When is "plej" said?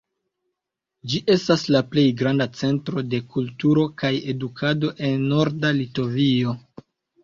1.91-2.07